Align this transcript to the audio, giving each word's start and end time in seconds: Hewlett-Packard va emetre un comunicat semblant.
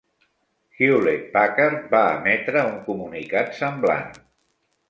Hewlett-Packard 0.77 1.85
va 1.93 2.01
emetre 2.15 2.65
un 2.73 2.81
comunicat 2.89 3.55
semblant. 3.63 4.21